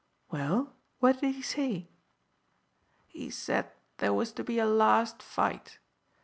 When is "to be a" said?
4.31-4.65